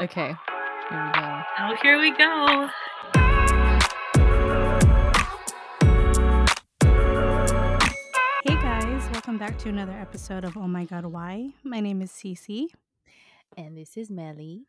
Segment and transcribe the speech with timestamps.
[0.00, 0.34] Okay,
[0.90, 1.42] here we go.
[1.58, 3.76] Oh, here we go.
[8.44, 11.50] Hey guys, welcome back to another episode of Oh My God Why.
[11.64, 12.66] My name is Cece,
[13.56, 14.66] And this is Melly.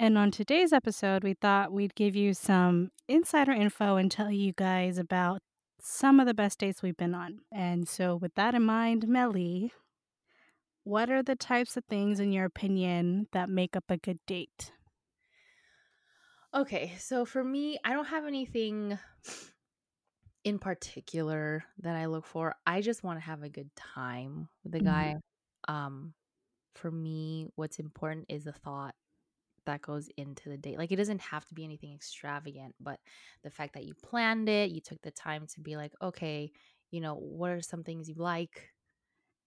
[0.00, 4.52] and on today's episode, we thought we'd give you some insider info and tell you
[4.56, 5.40] guys about
[5.80, 7.40] some of the best dates we've been on.
[7.52, 9.72] And so, with that in mind, Melly,
[10.88, 14.72] what are the types of things, in your opinion, that make up a good date?
[16.54, 18.98] Okay, so for me, I don't have anything
[20.44, 22.54] in particular that I look for.
[22.66, 24.80] I just want to have a good time with the Mhm.
[24.80, 25.16] guy.
[25.66, 26.14] Um,
[26.74, 28.94] for me, what's important is the thought
[29.66, 30.78] that goes into the date.
[30.78, 33.00] Like it doesn't have to be anything extravagant, but
[33.44, 36.52] the fact that you planned it, you took the time to be like, okay,
[36.90, 38.70] you know, what are some things you like?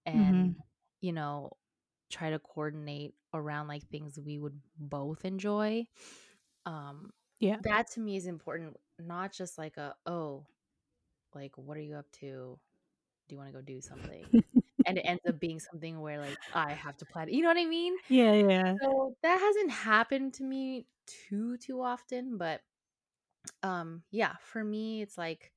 [0.06, 0.56] And,
[1.02, 1.52] you know,
[2.12, 5.86] try to coordinate around like things we would both enjoy.
[6.66, 7.62] Um, Yeah.
[7.62, 10.48] that to me is important, not just like a, oh,
[11.34, 12.60] like, what are you up to?
[13.30, 14.34] Do you want to go do something?
[14.86, 17.30] and it ends up being something where like I have to plan.
[17.30, 17.98] You know what I mean?
[18.08, 18.78] Yeah, yeah.
[18.82, 22.62] So that hasn't happened to me too too often, but
[23.64, 25.52] um yeah, for me it's like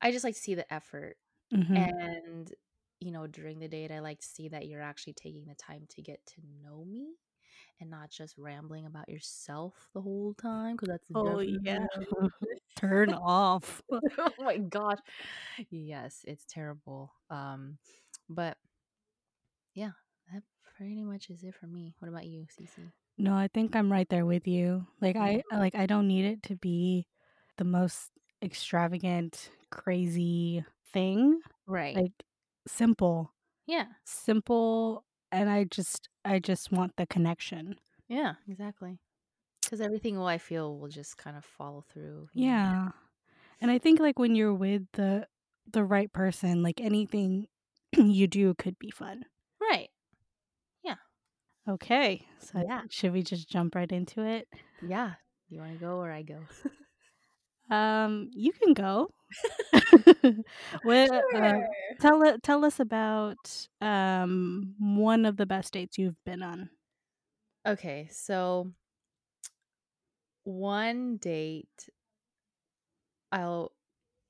[0.00, 1.16] I just like to see the effort
[1.50, 1.88] Mhm.
[1.94, 2.52] and
[3.00, 5.86] you know during the date I like to see that you're actually taking the time
[5.90, 7.08] to get to know me
[7.80, 11.86] and not just rambling about yourself the whole time because that's Oh, yeah.
[12.76, 13.82] Turn off.
[13.92, 14.00] oh
[14.38, 14.98] my gosh
[15.70, 17.76] yes it's terrible um
[18.28, 18.56] but
[19.74, 19.90] yeah
[20.32, 20.42] that
[20.76, 22.92] pretty much is it for me what about you Cece?
[23.18, 24.86] No, I think I'm right there with you.
[25.00, 27.06] Like I I- like I don't need it to be
[27.56, 28.10] the most
[28.42, 31.40] extravagant, crazy thing.
[31.66, 32.12] right Like
[32.66, 33.32] simple.
[33.66, 37.76] yeah Simple and I just I just want the connection.
[38.08, 38.98] Yeah, exactly.
[39.62, 42.28] Because everything will I feel will just kind of follow through.
[42.32, 42.52] you know?
[42.52, 42.88] Yeah.
[43.60, 45.26] And I think like when you're with the
[45.70, 47.46] the right person, like anything
[47.96, 49.24] you do could be fun.
[49.60, 49.88] Right.
[50.82, 50.94] Yeah.
[51.68, 52.26] Okay.
[52.38, 52.82] So Yeah.
[52.88, 54.48] should we just jump right into it?
[54.80, 55.14] Yeah.
[55.50, 56.38] You want to go or I go?
[57.70, 59.10] Um, you can go.
[60.82, 61.52] what, uh,
[62.00, 62.38] tell.
[62.42, 66.70] Tell us about um one of the best dates you've been on.
[67.66, 68.08] Okay.
[68.10, 68.72] So
[70.44, 71.90] one date
[73.32, 73.72] I'll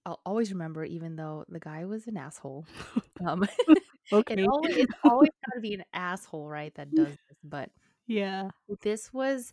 [0.05, 2.67] I'll always remember, even though the guy was an asshole.
[3.27, 3.45] Um,
[4.13, 4.35] Okay.
[4.35, 6.73] it always, it's always got to be an asshole, right?
[6.77, 7.39] That does this.
[7.43, 7.69] But
[8.07, 8.51] yeah.
[8.81, 9.53] this was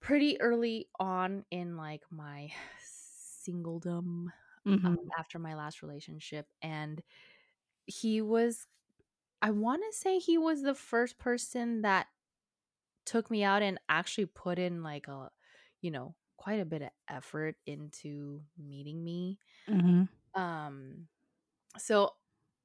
[0.00, 2.50] pretty early on in like my
[3.48, 4.26] singledom
[4.64, 7.02] hmm um, after my last relationship and
[7.86, 8.66] he was
[9.42, 12.06] i want to say he was the first person that
[13.06, 15.30] took me out and actually put in like a
[15.80, 19.38] you know quite a bit of effort into meeting me.
[19.68, 20.02] Hmm
[20.34, 21.06] um
[21.78, 22.12] so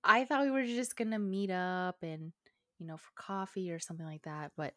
[0.03, 2.31] i thought we were just gonna meet up and
[2.80, 4.74] you know for coffee or something like that but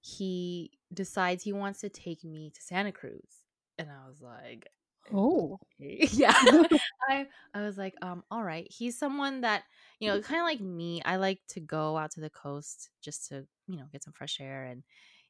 [0.00, 3.44] he decides he wants to take me to santa cruz
[3.78, 4.68] and i was like
[5.12, 5.58] Oh.
[5.78, 6.34] yeah
[7.08, 9.62] i i was like um all right he's someone that
[10.00, 13.28] you know kind of like me i like to go out to the coast just
[13.28, 14.82] to you know get some fresh air and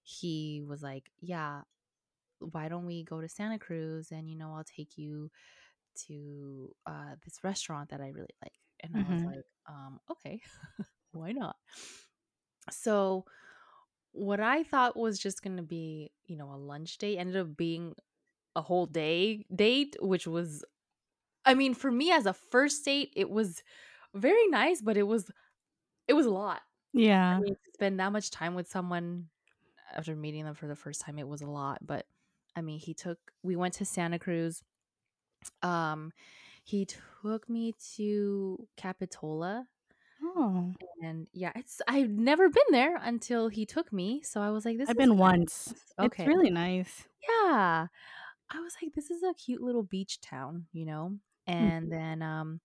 [0.03, 1.61] he was like yeah
[2.41, 5.31] why don't we go to santa cruz and you know i'll take you
[6.07, 9.25] to uh this restaurant that i really like and i was Mhm.
[9.25, 10.41] like um okay
[11.13, 11.57] why not
[12.71, 13.25] so
[14.13, 17.95] what i thought was just gonna be you know a lunch date ended up being
[18.59, 20.65] a whole day date which was
[21.45, 23.63] i mean for me as a first date it was
[24.15, 25.31] very nice but it was
[26.09, 26.61] it was a lot
[26.93, 27.37] Yeah.
[27.37, 29.29] I mean, to spend that much time with someone
[29.95, 32.05] after meeting them for the first time it was a lot but
[32.57, 34.63] i mean he took we went to santa cruz
[35.63, 36.13] um
[36.65, 36.87] he
[37.23, 39.67] took me to capitola
[40.41, 40.75] Oh.
[41.03, 44.77] and yeah it's i've never been there until he took me so i was like
[44.79, 45.19] this I've is been nice.
[45.19, 45.75] once.
[46.01, 47.07] okay It's really nice.
[47.29, 47.87] yeah
[48.51, 51.19] i was like this is a cute little beach town you know
[51.61, 51.71] Mm.
[51.77, 52.61] and then um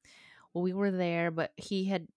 [0.53, 2.07] well we were there but he had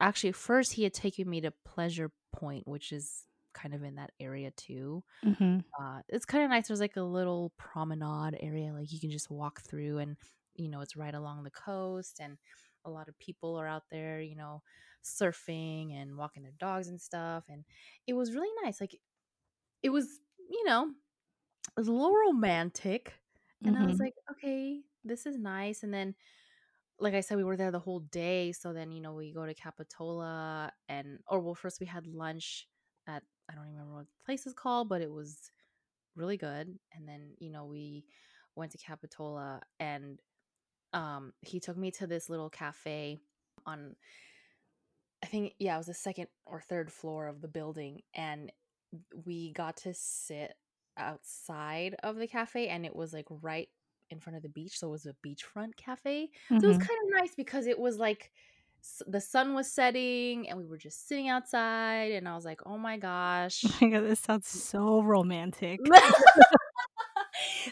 [0.00, 4.12] actually first he had taken me to pleasure point which is kind of in that
[4.20, 8.92] area too hmm uh it's kind of nice there's like a little promenade area like
[8.92, 10.16] you can just walk through and
[10.54, 12.38] you know it's right along the coast and
[12.84, 14.62] a lot of people are out there you know
[15.04, 17.64] surfing and walking their dogs and stuff and
[18.06, 18.96] it was really nice like
[19.82, 20.92] it was you know
[21.78, 23.14] was a little romantic
[23.66, 24.00] and I was Mhm.
[24.00, 25.82] like, okay, this is nice.
[25.82, 26.14] And then,
[26.98, 28.52] like I said, we were there the whole day.
[28.52, 32.68] So then, you know, we go to Capitola and, or well, first we had lunch
[33.06, 35.50] at I don't remember what the place is called, but it was
[36.16, 36.78] really good.
[36.92, 38.04] And then you know we
[38.56, 40.20] went to Capitola, and
[40.92, 43.20] um, he took me to this little cafe
[43.66, 43.96] on
[45.22, 48.52] I think yeah, it was the second or third floor of the building and
[49.24, 50.54] we got to sit
[50.98, 53.68] outside of the cafe and it was like right
[54.10, 56.30] in front of the beach, so it was a beachfront cafe.
[56.58, 56.88] So it was Mhm.
[56.88, 58.32] kind of nice because it was like
[59.06, 62.78] the sun was setting and we were just sitting outside and I was like, "Oh
[62.78, 65.90] my gosh." Oh my god, this sounds so romantic.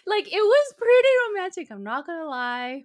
[0.07, 2.85] like it was pretty romantic, I'm not going to lie.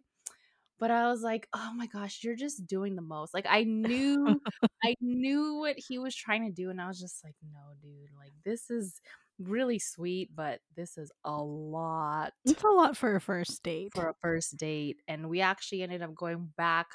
[0.79, 4.41] But I was like, "Oh my gosh, you're just doing the most." Like I knew
[4.83, 8.11] I knew what he was trying to do and I was just like, "No, dude.
[8.17, 9.01] Like this is
[9.47, 13.93] really sweet, but this is a lot It's a lot for a first date.
[13.93, 16.87] for a first date." And we actually ended up going back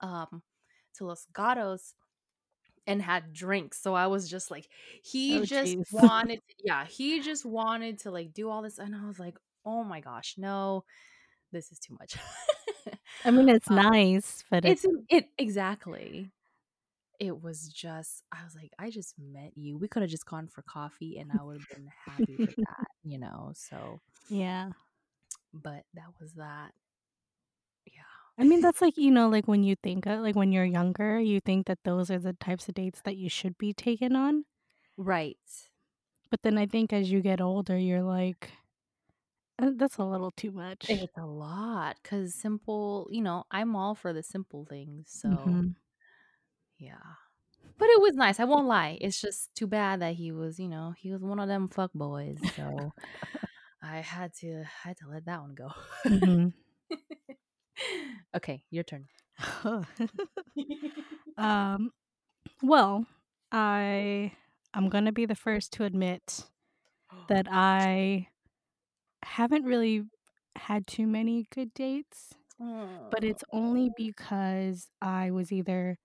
[0.00, 0.42] um
[0.94, 1.94] to Los Gatos
[2.86, 3.80] and had drinks.
[3.82, 4.68] So I was just like
[5.04, 5.86] he Oh, just jeez.
[5.90, 9.84] wanted yeah, he just wanted to like do all this and I was like, "Oh
[9.84, 10.84] my gosh, no.
[11.52, 12.16] This is too much."
[13.24, 16.32] I mean, it's Um, nice, but it's It's it exactly.
[17.20, 19.78] It was just I was like, "I just met you.
[19.78, 23.52] We coulda just gone for coffee and I would've been happy with that," you know?
[23.54, 24.70] So, yeah.
[25.52, 26.72] but that was that.
[27.86, 28.02] Yeah.
[28.38, 31.18] I mean, that's like, you know, like when you think of like when you're younger,
[31.18, 34.44] you think that those are the types of dates that you should be taken on.
[34.98, 35.70] Right.
[36.30, 38.52] But then I think as you get older, you're like,
[39.58, 41.02] "Uh, that's a little too much.
[41.02, 45.76] It's a lot because simple you know, I'm all for the simple things, so Mhm.
[46.78, 46.96] Yeah.
[47.78, 48.98] But it was nice, I won't lie.
[49.00, 51.92] It's just too bad that he was, you know, he was one of them fuck
[51.94, 52.92] boys, so
[53.82, 55.70] I had to I had to let that one go.
[56.06, 56.52] Mhm.
[58.34, 59.06] Okay, your turn.
[61.36, 61.90] um,
[62.62, 63.06] well,
[63.52, 64.32] I
[64.74, 66.44] I'm gonna be the first to admit
[67.28, 68.28] that I
[69.22, 70.04] haven't really
[70.56, 72.34] had too many good dates,
[73.10, 75.98] but it's only because I was either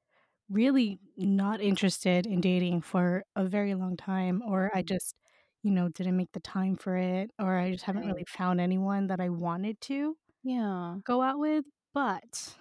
[0.51, 5.15] really not interested in dating for a very long time, or I just,
[5.63, 9.07] you know, didn't make the time for it, or I just haven't really found anyone
[9.07, 11.00] that I wanted to Yeah.
[11.06, 11.65] go out with.
[11.94, 12.57] But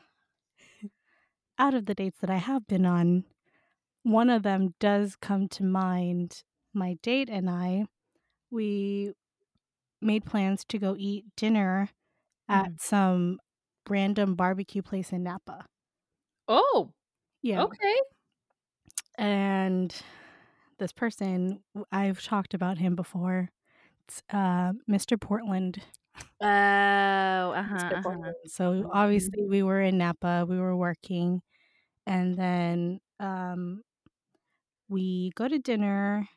[1.58, 3.24] out of the dates that I have been on,
[4.02, 6.44] one of them does come to mind.
[6.74, 7.86] My date and I,
[8.50, 9.14] we
[10.00, 11.90] made plans to go eat dinner
[12.48, 12.78] at Mhm.
[12.78, 13.40] some
[13.88, 15.66] random barbecue place in Napa.
[16.48, 16.92] Oh,
[17.42, 17.64] Yeah.
[17.64, 17.96] okay.
[19.18, 19.94] And
[20.78, 23.50] this person, I've talked about him before.
[24.08, 25.16] It's uh, Mr.
[25.16, 25.82] Portland.
[26.40, 26.46] Oh,
[27.52, 28.02] uh-huh, uh-huh.
[28.02, 28.34] Portland.
[28.46, 28.90] So Mhm.
[28.92, 31.42] obviously we were in Napa, we were working,
[32.06, 33.82] and then um,
[34.88, 36.28] we go to dinner,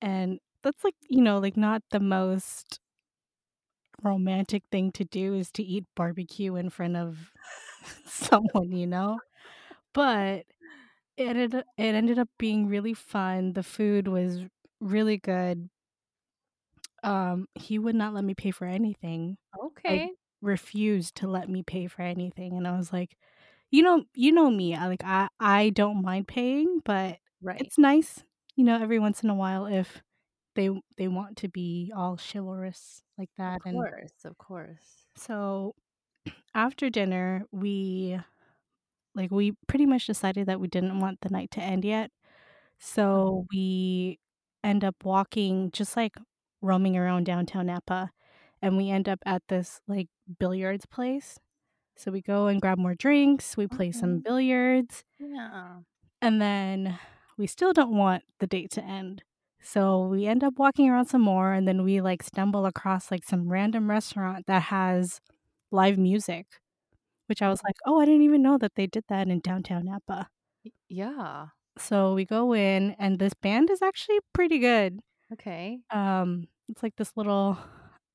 [0.00, 2.80] and that's like you know like not the most
[4.02, 7.32] romantic thing to do is to eat barbecue in front of
[8.06, 9.22] someone, you know.
[9.94, 10.46] But
[11.16, 13.54] it ended up, it ended up being really fun.
[13.54, 14.44] The food was
[14.80, 15.70] really good.
[17.02, 19.38] Um, he would not let me pay for anything.
[19.86, 20.16] Like Okay.
[20.40, 23.16] refused to let me pay for anything, and I was like,
[23.70, 24.74] you know, you know me.
[24.74, 27.60] I like I I don't mind paying, but Right.
[27.60, 28.24] it's nice,
[28.56, 30.02] you know, every once in a while if
[30.56, 33.62] they they want to be all chivalrous like Of that.
[33.66, 35.08] And course, of course.
[35.16, 35.74] so
[36.54, 38.18] after dinner, we
[39.18, 42.12] like we pretty much decided that we didn't want the night to end yet.
[42.78, 44.18] So we
[44.64, 46.16] end up walking, just like
[46.62, 48.10] roaming around downtown Napa,
[48.62, 50.08] and we end up at this like
[50.40, 51.38] billiards place.
[51.96, 54.24] So we go and grab more drinks, we play some Mhm.
[54.24, 55.82] billiards, Yeah.
[56.20, 56.98] and then
[57.36, 59.22] we still don't want the date to end.
[59.60, 63.24] So we end up walking around some more, and then we like stumble across like
[63.24, 65.20] some random restaurant that has
[65.70, 66.46] live music,
[67.28, 69.86] which I was like, oh, I didn't even know that they did that in downtown
[69.86, 70.28] Napa.
[70.88, 71.46] Yeah.
[71.78, 75.00] So we go in, and this band is actually pretty good.
[75.32, 75.78] Okay.
[75.90, 77.58] Um, it's like this little,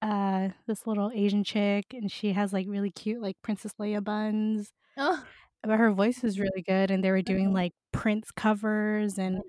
[0.01, 4.72] uh, this little Asian chick, and she has like really cute like Princess Leia buns.
[4.98, 5.24] Oh.
[5.63, 9.41] But her voice is really good, and they were doing like Prince covers and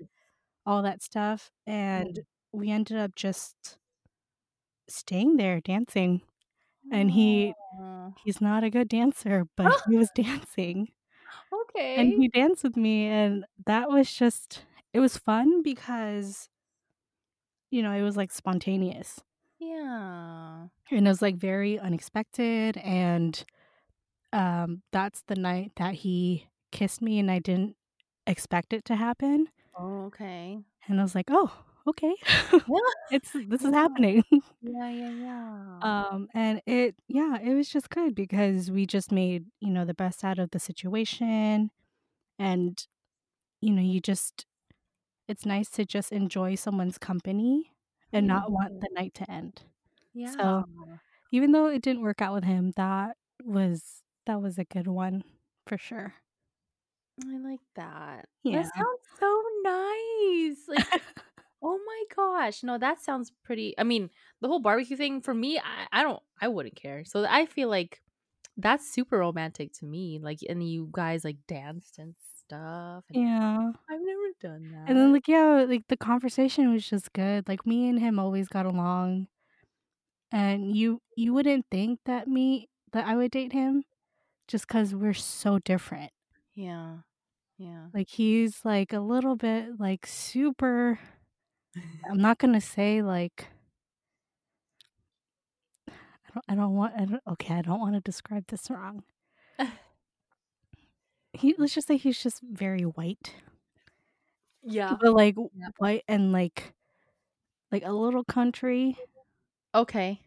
[0.65, 1.51] all that stuff.
[1.67, 2.25] And Mm.
[2.53, 3.77] we ended up just
[4.87, 6.21] staying there dancing.
[6.91, 7.55] And he
[8.15, 10.89] he's not a good dancer, but he was dancing.
[11.51, 11.95] Okay.
[11.95, 16.49] And he danced with me, and that was just it was fun because,
[17.71, 19.21] you know, it was, like, spontaneous,
[19.59, 20.67] Yeah.
[20.91, 23.43] and it was, like, very unexpected, and,
[24.33, 27.77] um, that's the night that he kissed me, and I didn't
[28.27, 30.65] expect it to happen, Oh, okay.
[30.87, 32.15] And I was like, "Oh, okay.
[32.67, 32.79] Yeah.
[33.09, 33.73] It's this is Yeah.
[33.73, 34.23] happening."
[34.61, 35.81] Yeah, yeah, yeah.
[35.81, 39.93] Um, and it yeah, it was just good because we just made, you know, the
[39.93, 41.69] best out of the situation,
[42.39, 42.85] and,
[43.61, 44.45] you know, you just
[45.27, 47.73] it's nice to just enjoy someone's company
[48.13, 48.81] and not want Mhm.
[48.81, 49.63] the night to end.
[50.13, 50.41] Yeah.
[50.41, 50.65] So,
[51.31, 55.23] even though it didn't work out with him, that was that was a good one
[55.67, 56.15] for sure.
[57.25, 58.29] I like that.
[58.51, 58.69] That Yeah.
[58.77, 60.67] sounds so nice.
[60.67, 60.85] Like,
[61.61, 62.63] oh my gosh.
[62.63, 64.09] No, that sounds pretty I mean,
[64.41, 67.05] the whole barbecue thing for me, I I don't I wouldn't care.
[67.05, 68.01] So I feel like
[68.57, 70.19] that's super romantic to me.
[70.21, 73.71] Like, and you guys like danced and stuff, and Yeah.
[73.89, 74.87] I've never done that.
[74.87, 78.47] And then, like, yeah, like, the conversation was just good, like, me and him always
[78.47, 79.27] got along,
[80.31, 83.83] and you you wouldn't think that me that I would date him
[84.47, 86.11] just because we're so different.
[86.55, 87.01] Yeah.
[87.57, 87.89] Yeah.
[87.93, 90.99] Like, he's, like, a little bit, like, super
[92.09, 93.47] I'm not gonna say, like
[95.87, 99.03] I don't I don't want I don't okay, I don't wanna describe this wrong.
[101.33, 103.35] He let's just say he's just very white,
[104.63, 104.97] Yeah.
[105.01, 105.69] but, like, Yeah.
[105.77, 106.73] white and, like
[107.71, 108.97] like, a little country.
[109.75, 110.21] Okay.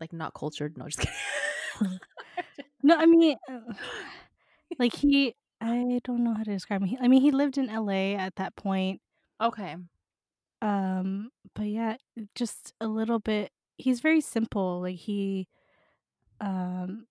[0.00, 0.76] Like, not cultured.
[0.76, 1.14] No, just kidding.
[2.82, 3.60] No, I mean, uh,
[4.78, 6.88] like, he I don't know how to describe him.
[6.88, 9.00] He I mean, he lived in LA at that point,
[9.40, 9.76] Okay.
[10.62, 11.98] Um, but yeah,
[12.36, 15.48] just a little bit he's very simple, like, he,
[16.40, 17.06] um,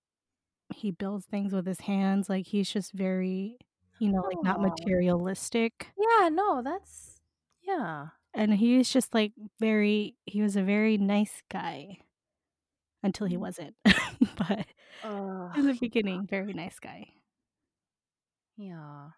[0.75, 3.58] he builds things with his hands, like, he's just very,
[4.00, 4.62] you know, like, not Oh.
[4.62, 7.22] materialistic, Yeah, no, that's
[7.62, 8.10] yeah.
[8.34, 12.00] and he's just, like, very he was a very nice guy
[13.03, 13.41] until he Mm.
[13.41, 13.75] wasn't,
[14.36, 14.67] but
[15.55, 17.13] in the beginning, very nice guy.
[18.58, 19.12] yeah.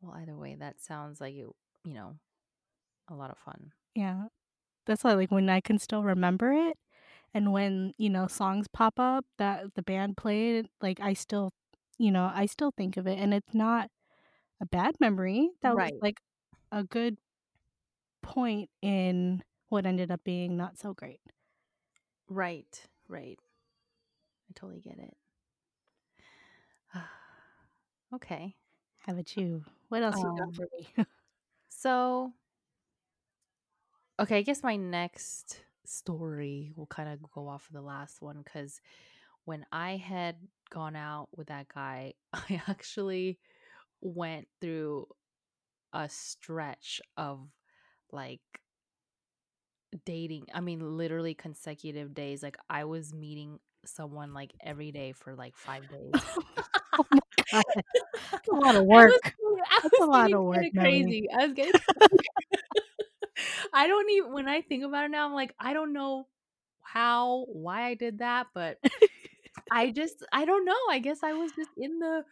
[0.00, 1.46] Well, either way, that sounds like it,
[1.84, 2.16] you know,
[3.08, 3.72] a lot of fun.
[3.94, 4.26] Yeah.
[4.86, 6.78] That's why, like, when I can still remember it
[7.34, 11.52] and when, you know, songs pop up that the band played, like, I still
[11.98, 13.90] you know, I still think of it, and it's not
[14.60, 15.50] a bad memory.
[15.62, 16.20] That was, like,
[16.72, 17.18] a good
[18.22, 21.20] point in what ended up being not so great.
[22.28, 22.88] Right.
[23.08, 23.38] Right.
[24.50, 25.16] I totally get it.
[28.14, 28.54] okay.
[28.98, 29.64] How about you?
[29.88, 30.88] What else you got Um for me?
[31.68, 32.32] so
[34.18, 38.42] okay, I guess my next story will kind of go off of the last one
[38.44, 38.80] cuz
[39.44, 40.36] when I had
[40.70, 43.38] gone out with that guy, I actually
[44.00, 45.08] went through
[45.92, 47.48] a stretch of
[48.12, 48.42] like
[50.04, 50.46] dating.
[50.54, 52.42] I mean, literally consecutive days.
[52.42, 56.38] Like I was meeting someone like every day for like 5 days.
[56.98, 57.20] Oh my
[57.52, 57.64] god.
[58.32, 59.36] That's a lot of I was work.
[59.82, 61.28] That's a lot of work, crazy.
[61.36, 61.72] I was getting
[63.72, 66.28] I don't even when I think about it now, I'm like, I don't know
[66.82, 68.78] how, why I did that, but
[69.70, 70.76] I just I don't know.
[70.90, 72.24] I guess I was just in the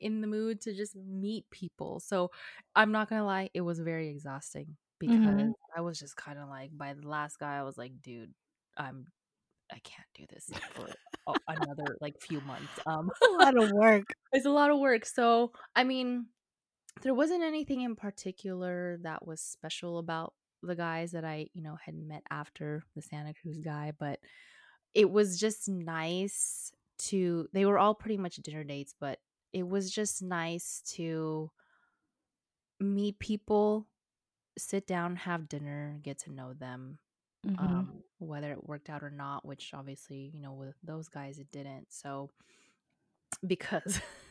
[0.00, 2.00] in the mood to just meet people.
[2.00, 2.30] So,
[2.76, 5.54] I'm not gonna lie, it was very exhausting because Mhm.
[5.76, 8.34] I was just kinda like by the last guy, I was like, "Dude,
[8.76, 9.06] I'm
[9.72, 10.96] I can't do this for
[11.48, 14.14] another, like, few months." Um, A lot of work.
[14.32, 15.04] it's a lot of work.
[15.06, 16.26] So, I mean,
[17.02, 21.76] there wasn't anything in particular that was special about the guys that I, you know,
[21.84, 24.20] had met after the Santa Cruz guy, but
[24.94, 29.18] it was just nice to they were all pretty much dinner dates, but
[29.52, 31.50] it was just nice to
[32.80, 33.86] meet people,
[34.58, 36.98] sit down, have dinner, get to know them,
[37.46, 37.58] Mhm.
[37.60, 41.50] um, whether it worked out or not, which obviously, you know, with those guys it
[41.52, 41.92] didn't.
[41.92, 42.30] So
[43.46, 44.00] because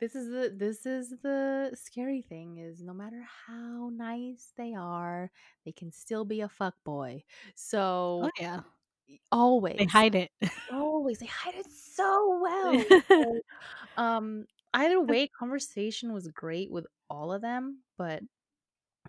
[0.00, 5.30] this is the this is the scary thing is no matter how nice they are,
[5.64, 7.24] they can still be a fuck boy.
[8.20, 8.60] Oh, So yeah.
[9.08, 10.30] They always hide it.
[10.70, 12.86] Always, they hide it so well.
[13.10, 13.40] So,
[13.96, 18.22] um, either way, conversation was great with all of them, but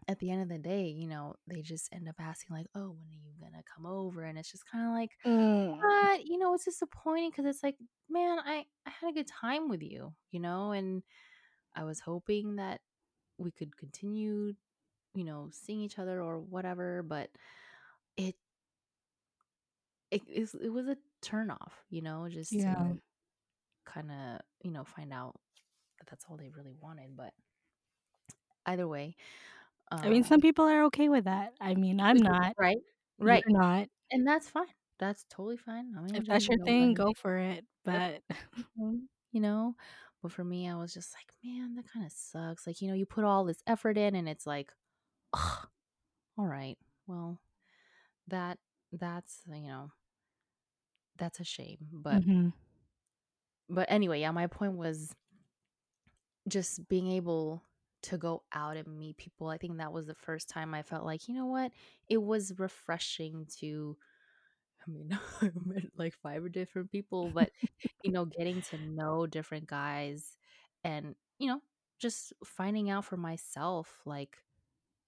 [0.07, 2.91] at the end of the day, you know, they just end up asking like, "Oh,
[2.91, 6.11] when are you gonna come over?" And it's just kind of like, Mm.
[6.11, 7.77] "What?" You know, it's disappointing because it's like,
[8.09, 11.03] man, I I had a good time with you, you know, and
[11.75, 12.81] I was hoping that
[13.39, 14.55] we could continue,
[15.15, 17.31] you know, seeing each other or whatever, but
[18.17, 18.37] it
[20.11, 22.61] it is it was a turn off, you know, just Yeah.
[22.61, 22.99] to
[23.85, 25.39] kind of, you know, find out
[25.99, 27.15] that that's all they really wanted.
[27.17, 27.33] But
[28.65, 29.15] either way,
[30.03, 31.53] I mean, um, some people are okay with that.
[31.59, 32.55] I mean, I'm not.
[32.57, 32.77] right,
[33.19, 33.87] You're right, not.
[34.11, 34.65] and that's fine.
[34.99, 35.93] That's totally fine.
[35.97, 38.21] I'm gonna If that's your thing, go for it, but
[39.31, 39.75] you know.
[40.21, 42.67] But for me, I was just like, man, that kind of sucks.
[42.67, 44.71] Like, you know, you put all this effort in, and it's like,
[45.33, 45.67] Ugh.
[46.37, 46.77] All right.
[47.07, 47.39] Well,
[48.27, 48.57] that
[48.91, 49.91] that's you know
[51.17, 51.77] that's a shame.
[51.91, 52.49] But hmm
[53.69, 54.31] but anyway, yeah.
[54.31, 55.15] My point was
[56.47, 57.61] just being able
[58.03, 59.47] to go out and meet people.
[59.47, 61.71] I think that was the first time I felt like you know what
[62.09, 63.97] it was refreshing to.
[64.87, 67.51] I mean, I met like five or different people, but
[68.03, 70.37] you know, getting to know different guys
[70.83, 71.61] and you know
[71.99, 74.39] just finding out for myself like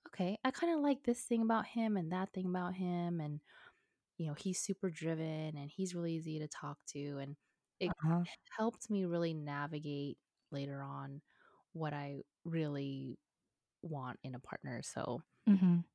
[0.09, 3.19] okay, I kind of like this thing about him and that thing about him.
[3.21, 3.41] And,
[4.17, 7.17] you know, he's super driven and he's really easy to talk to.
[7.19, 7.37] And
[7.79, 8.25] it Uh-huh.
[8.57, 10.19] helped me really navigate
[10.51, 11.21] later on
[11.73, 13.19] what I really
[13.83, 14.81] want in a partner.
[14.83, 15.85] So, hmm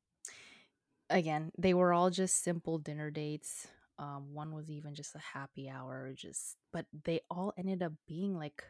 [1.10, 3.68] again, they were all just simple dinner dates.
[3.98, 8.36] Um, one was even just a happy hour, just, but they all ended up being
[8.36, 8.64] like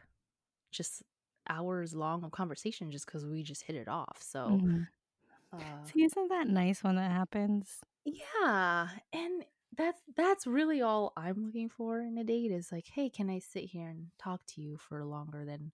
[0.71, 1.03] just
[1.49, 4.19] hours long of conversation just because we just hit it off.
[4.21, 4.83] So, hmm
[5.53, 7.81] uh, See, isn't that nice when that happens?
[8.05, 9.45] Yeah, and
[9.77, 13.39] that's that's really all I'm looking for in a date is like, "Hey, can I
[13.39, 15.71] sit here and talk to you for longer than,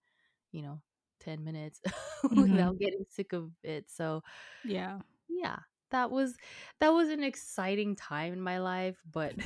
[0.51, 0.81] you know,
[1.25, 1.81] 10 minutes
[2.33, 4.23] hmm without getting sick of it?" So,
[4.63, 4.99] Yeah.
[5.29, 5.57] yeah,
[5.91, 6.35] that was
[6.79, 9.35] that was an exciting time in my life, but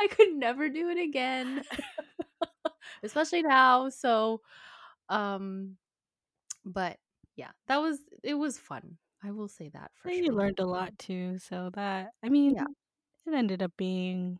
[0.00, 1.64] I could never do it again,
[3.02, 3.88] especially now.
[3.88, 4.40] So,
[5.08, 5.76] um,
[6.64, 6.98] but
[7.36, 8.98] yeah, that was it was fun.
[9.22, 12.54] I will say that for But you learned a lot too, so that I mean,
[12.54, 12.66] Yeah.
[13.26, 14.38] it ended up being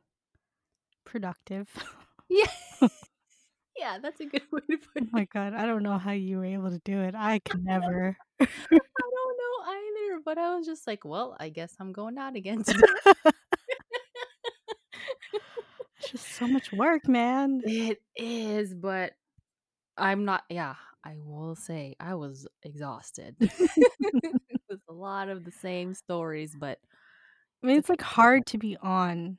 [1.05, 1.69] productive.
[2.29, 2.47] Yeah.
[3.79, 5.05] Yeah, that's a good way to put it.
[5.05, 7.15] Oh my god, I don't know how you were able to do it.
[7.17, 8.17] I could never.
[8.41, 12.37] I don't know either, but I was just like, "Well, I guess I'm going out
[12.37, 12.87] again today."
[15.99, 17.63] It's just so much work, man.
[17.63, 19.13] It is, but
[19.99, 23.37] I'm not yeah, I will say I was exhausted.
[23.41, 26.79] It was a lot of the same stories, but
[27.63, 29.39] I mean, it's it's, like, hard to be on,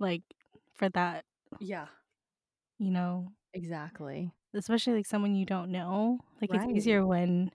[0.00, 0.22] like,
[0.74, 1.24] for that,
[1.58, 1.88] Yeah,
[2.84, 4.30] you know, exactly.
[4.54, 6.18] especially, like, someone you don't know.
[6.40, 7.50] Like, it's easier when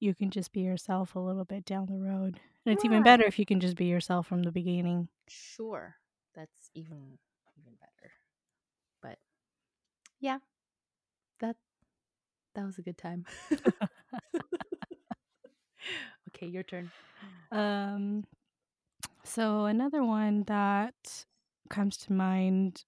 [0.00, 3.24] you can just be yourself a little bit down the road, and it's even better
[3.24, 5.08] if you can just be yourself from the beginning.
[5.28, 5.96] Sure.
[6.34, 7.18] That's even
[7.58, 8.12] even better.
[9.02, 9.18] But
[10.18, 10.38] yeah,
[11.40, 11.56] that
[12.54, 13.26] that was a good time.
[16.34, 16.90] Okay, your turn.
[17.52, 18.24] Um,
[19.24, 21.26] so another one that
[21.68, 22.84] comes to mind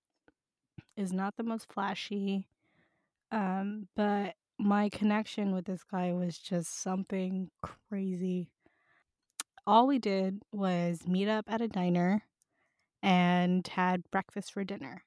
[0.97, 2.49] is not the most flashy,
[3.33, 8.51] um, but my connection with this guy was just something crazy.
[9.67, 12.23] All we did was meet up at a diner
[13.03, 15.05] and had breakfast for dinner.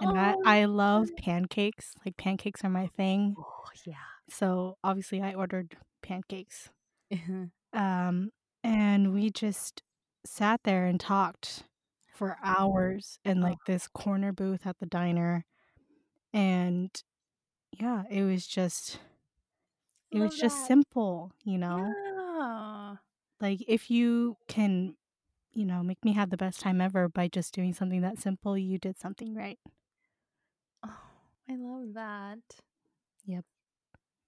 [0.00, 3.96] And I Oh, I love pancakes, like, pancakes are my thing, oh yeah.
[4.30, 6.70] so, obviously, I ordered pancakes.
[7.72, 8.30] Um,
[8.64, 9.82] and we just
[10.24, 11.64] sat there and talked
[12.16, 15.44] for hours in, like, this corner booth at the diner,
[16.32, 16.90] and,
[17.72, 19.00] yeah, it was just
[20.10, 20.66] it was just that.
[20.66, 21.94] simple, you know?
[21.96, 22.96] Yeah.
[23.40, 24.96] Like, if you can,
[25.52, 28.56] you know, make me have the best time ever by just doing something that simple,
[28.56, 29.58] you did something right.
[30.82, 30.98] Oh,
[31.48, 32.38] I love that.
[33.26, 33.44] Yep.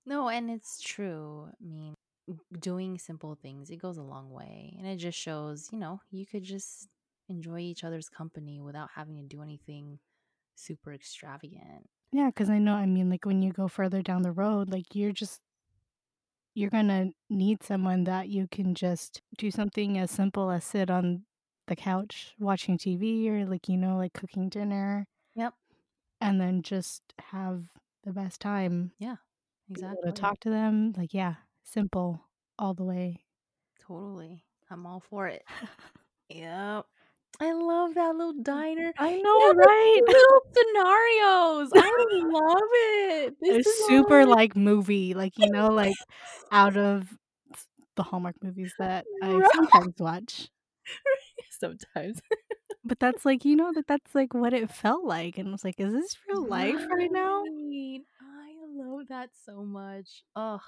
[0.06, 1.48] No, and it's true.
[1.60, 1.94] I mean,
[2.58, 4.74] doing simple things, it goes a long way.
[4.78, 6.88] And it just shows, you know, you could just
[7.28, 10.00] enjoy each other's company without having to do anything
[10.56, 11.88] super extravagant.
[12.12, 14.94] Yeah, because I know I mean, like, when you go further down the road, like,
[14.94, 15.40] you're just
[16.54, 21.24] you're gonna need someone that you can just do something as simple as sit on
[21.66, 25.54] the couch watching TV or, like, you know, like, cooking dinner, Yep.
[26.20, 27.64] and then just have
[28.04, 29.16] the best time, Yeah,
[29.76, 30.12] able to exactly.
[30.12, 32.24] talk to them, like, yeah, simple
[32.58, 33.24] all the way.
[33.80, 34.44] Totally.
[34.70, 35.44] I'm all for it.
[36.30, 36.86] Yep.
[37.40, 38.92] I love that little diner.
[38.98, 40.00] I know, the right?
[40.08, 41.72] little scenarios.
[41.74, 43.36] I love it.
[43.40, 45.94] This It's is super, all like, movie, like, you know, like,
[46.50, 47.16] out of
[47.96, 49.50] the Hallmark movies that I right.
[49.54, 50.48] sometimes watch.
[51.50, 52.20] Sometimes.
[52.84, 55.64] But that's, like, you know, that that's, like, what it felt like, and I was
[55.64, 58.00] like, "Is this real life right now?" Right.
[58.20, 60.24] I love that so much.
[60.36, 60.60] Ugh.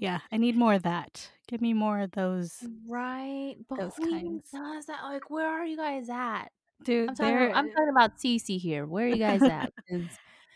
[0.00, 1.28] Yeah, I need more of that.
[1.48, 3.56] Give me more of those Right?
[3.68, 4.50] But those who kinds.
[4.50, 5.02] does that?
[5.04, 6.48] Like, where are you guys at?
[6.84, 7.08] dude?
[7.08, 8.86] I'm talking they're I'm talking about Cece here.
[8.86, 9.72] Where are you guys at?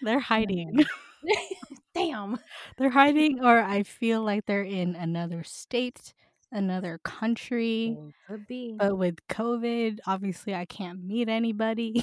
[0.03, 0.85] they're hiding.
[1.95, 2.39] Damn.
[2.79, 6.15] They're hiding, or I feel like they're in another state,
[6.51, 8.75] another country, Well, could be.
[8.79, 12.03] but with COVID, obviously, I can't meet anybody.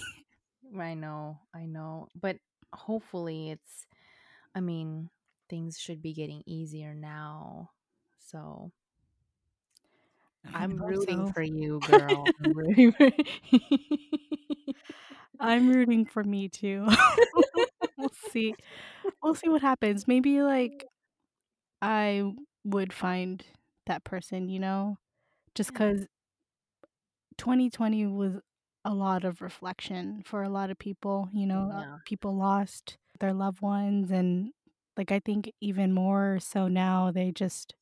[0.80, 2.08] I know, I know.
[2.20, 2.38] But
[2.74, 3.88] hopefully it's
[4.54, 5.10] I mean
[5.50, 7.72] things should be getting easier now.
[8.20, 8.72] So
[10.54, 11.32] I'm rooting so.
[11.34, 12.34] for you, girl.
[12.40, 13.10] I'm rooting for
[15.40, 16.88] I'm rooting for me too.
[17.98, 18.56] We'll see.
[19.22, 20.08] We'll see what happens.
[20.08, 20.86] Maybe, like,
[21.82, 22.24] I
[22.64, 23.44] would find
[23.88, 24.98] that person, you know?
[25.56, 26.08] Just because
[27.38, 28.34] 2020 was
[28.86, 31.72] a lot of reflection for a lot of people, you know?
[31.74, 31.98] Uh, Yeah.
[32.06, 34.52] people lost their loved ones, and,
[35.00, 37.76] like, I think even more so now, they just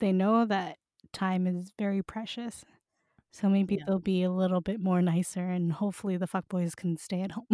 [0.00, 0.78] they know that
[1.12, 2.64] time is very precious.
[3.32, 3.86] So maybe Yeah.
[3.86, 7.46] they'll be a little bit more nicer, and hopefully the fuckboys can stay at home.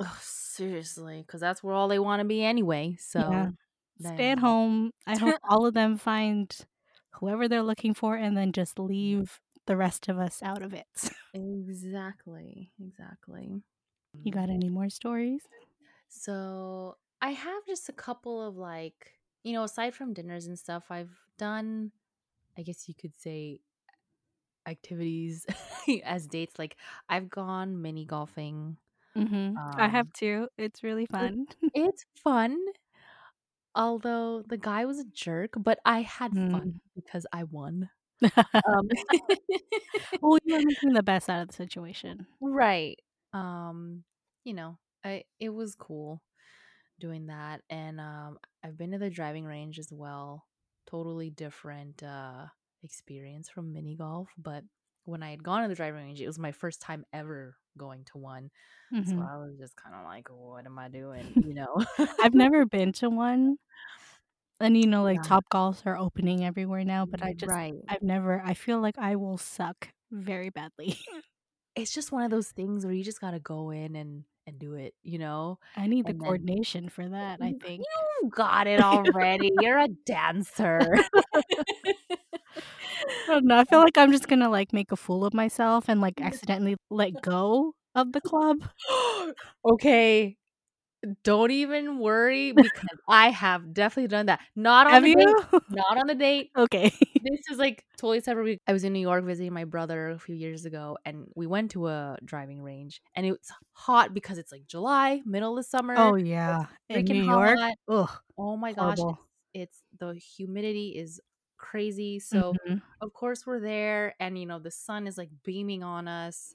[0.00, 3.50] Ugh, seriously, 'cause that's where all they wanna be anyway, Yeah.
[3.50, 3.54] so
[4.00, 4.92] Stay at home.
[5.06, 6.56] I hope all of them find
[7.14, 10.86] whoever they're looking for and then just leave the rest of us out of it.
[11.32, 13.62] Exactly, exactly.
[14.22, 14.32] You Mm.
[14.32, 15.48] got any more stories?
[16.08, 20.90] So, I have just a couple of, like you know, aside from dinners and stuff,
[20.90, 21.92] I've done,
[22.58, 23.60] I guess you could say
[24.66, 25.46] activities
[26.04, 26.76] as dates, like,
[27.08, 28.76] I've gone mini golfing,
[29.16, 29.60] Mhm.
[29.78, 30.48] I have um too.
[30.58, 31.46] It's really it fun.
[31.74, 32.58] it's fun
[33.74, 36.78] although the guy was a jerk, but I had fun Mm.
[36.94, 37.90] because I won.
[38.68, 38.90] Um
[40.20, 42.26] Well, you were making the best out of the situation.
[42.40, 43.00] Right.
[43.32, 44.04] Um,
[44.44, 46.22] you know, I it was cool
[46.98, 50.48] doing that, and, um, I've been to the driving range as well.
[50.86, 52.46] Totally different, uh,
[52.82, 54.64] experience from mini golf, but
[55.04, 58.04] when I had gone to the driving range, it was my first time ever going
[58.06, 58.50] to one,
[59.04, 59.28] so Mhm.
[59.28, 61.84] I was just kinda like, "What am I doing?" You know?
[62.20, 63.58] I've never been to one.
[64.60, 65.22] And, you know, like, Yeah.
[65.22, 67.88] Topgolfs are opening everywhere now, but I just Right.
[67.88, 70.98] I've never I feel like I will suck very badly.
[71.76, 74.74] It's just one of those things where you just gotta go in and and do
[74.74, 75.58] it, you know?
[75.76, 77.86] I need the then coordination for that, I mm, think.
[78.22, 80.80] you got it already, you're a dancer.
[83.28, 85.84] I don't know, I feel like I'm just gonna, like, make a fool of myself
[85.88, 86.24] and, like, mm.
[86.24, 88.58] accidentally let go of the club.
[89.64, 90.36] Okay.
[91.22, 94.40] Don't even worry because I have definitely done that.
[94.56, 95.16] Not on Have the you?
[95.16, 95.36] date,
[95.68, 96.50] not on the date.
[96.56, 96.90] Okay.
[97.20, 98.60] This is, like, totally separate week.
[98.68, 101.72] I was in New York visiting my brother a few years ago, and we went
[101.72, 105.96] to a driving range, and it's hot because it's, like, July, middle of summer.
[105.96, 106.66] Oh, yeah.
[106.90, 107.60] In New York?
[107.88, 109.18] Ugh, Oh my gosh, horrible.
[109.18, 109.20] it's
[109.54, 111.20] it's the humidity is
[111.58, 112.82] crazy, so, Mhm.
[113.02, 116.54] of course, we're there, and, you know, the sun is, like, beaming on us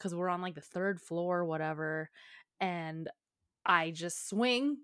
[0.00, 2.10] cuz we're on, like, the 3rd floor, whatever,
[2.60, 3.08] and
[3.64, 4.78] I just swing,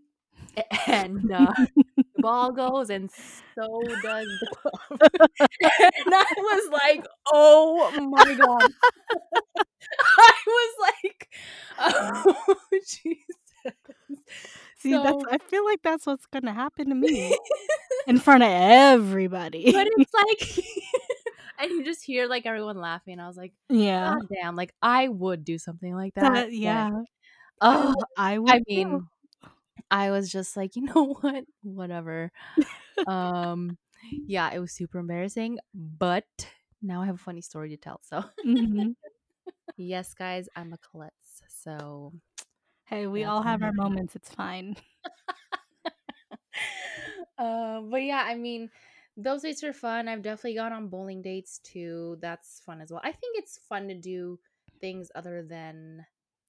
[0.86, 1.52] and, uh,
[2.14, 5.00] the ball goes and so does the club.
[5.62, 8.72] And I was like, "Oh my god."
[10.18, 11.28] I was like,
[11.78, 13.26] "Oh, Jesus."
[14.78, 17.36] See, that's, I feel like that's what's gonna happen to me
[18.06, 19.72] in front of everybody.
[19.72, 20.64] But it's like
[21.58, 24.10] and you just hear, like, everyone laughing, and I was like, Yeah.
[24.14, 26.90] "God damn," like, I would do something like that, That yeah.
[27.62, 28.84] W I would I too.
[28.84, 29.08] mean,
[29.90, 31.46] I was just like, "You know what?
[31.62, 32.32] Whatever."
[33.06, 33.78] Um,
[34.26, 36.26] yeah, it was super embarrassing, but
[36.82, 38.94] now I have a funny story to tell, so Mhm.
[39.76, 42.12] Yes, guys, I'm a klutz, so
[42.86, 44.76] Hey, we that's all have our moments, it's fine.
[47.38, 48.70] Uh, but yeah, I mean,
[49.16, 50.08] those dates are fun.
[50.08, 53.00] I've definitely gone on bowling dates too, that's fun as well.
[53.04, 54.38] I think it's fun to do
[54.80, 56.06] things other than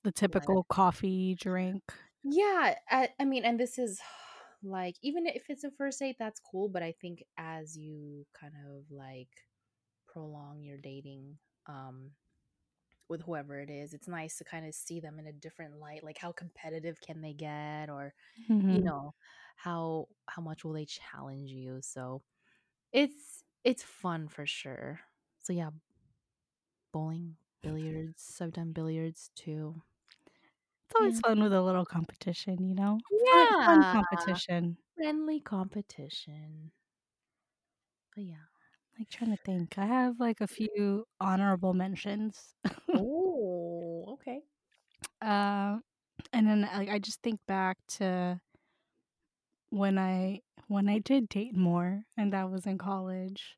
[0.07, 1.83] The typical coffee drink.
[2.23, 4.01] Yeah, I I mean, and this is
[4.63, 8.53] like, even if it's a first date, that's cool, but I think as you kind
[8.67, 9.29] of, like,
[10.07, 12.11] prolong your dating, um,
[13.09, 16.17] with whoever it is, it's nice to kinda see them in a different light, like,
[16.19, 18.13] how competitive can they get or,
[18.67, 18.83] you Mhm.
[18.83, 19.15] know,
[19.57, 22.23] how how much will they challenge you, so
[22.93, 25.01] it's it's fun for sure.
[25.39, 25.71] So, yeah
[26.93, 29.83] bowling, billiards, I've done billiards too.
[30.89, 31.19] It's always Yeah.
[31.19, 33.01] fun with a little competition, you know?
[33.29, 33.91] Fun fun Yeah.
[33.91, 34.77] competition.
[34.95, 36.71] Friendly competition.
[38.15, 38.45] But yeah.
[38.97, 42.55] Like, trying to think, I have, like, a few honorable mentions.
[42.93, 44.47] Oh, okay.
[45.21, 45.79] Uh,
[46.33, 48.41] and then, like, I just think back to
[49.71, 53.57] when I when I did date more, and that was in college.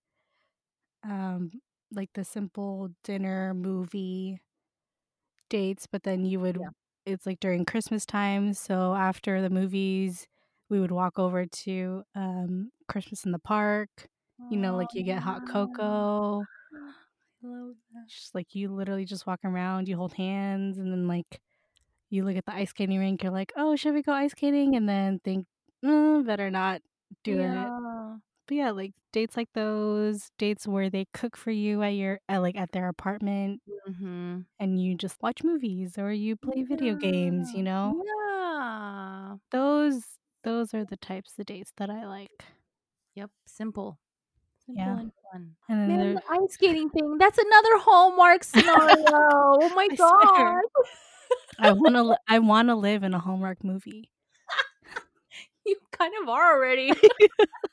[1.03, 1.51] Um,
[1.91, 4.39] like, the simple dinner, movie
[5.49, 6.69] dates, but then you would Yeah.
[7.05, 10.27] It's, like, during Christmas time, so after the movies,
[10.69, 13.89] we would walk over to, um, Christmas in the Park,
[14.49, 16.47] you know, like, you get hot cocoa.
[17.43, 18.07] I love that.
[18.07, 21.41] Just, like, you literally just walk around, you hold hands, and then, like,
[22.09, 24.75] you look at the ice skating rink, you're like, "Oh, should we go ice skating?"
[24.75, 25.47] And then think
[25.85, 26.81] mm, better not
[27.23, 27.73] do it.
[28.49, 28.55] Yeah.
[28.55, 32.39] But yeah, like dates like those, dates where they cook for you at your at
[32.39, 34.45] like at their apartment Mhm.
[34.59, 38.03] and you just watch movies or you play video games, you know?
[38.05, 39.37] Yeah.
[39.51, 40.03] Those
[40.43, 42.43] those are the types of dates that I like.
[43.15, 43.99] Yep, simple.
[44.65, 44.99] Simple Yeah.
[44.99, 45.55] and fun.
[45.69, 49.07] And then Man, the ice skating thing, that's another Hallmark scenario.
[49.11, 50.63] Oh my I god.
[51.59, 54.09] I wanna li I wanna live in a Hallmark movie.
[55.65, 56.93] You kind of are already.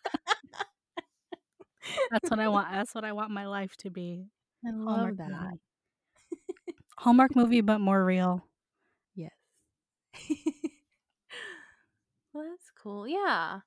[2.11, 4.27] That's what I want that's what I want my life to be.
[4.65, 5.29] I Hallmark love that.
[5.31, 5.61] movie.
[6.99, 8.45] Hallmark movie, but more real.
[9.15, 9.33] Yes.
[12.33, 13.07] well, that's cool.
[13.07, 13.61] Yeah.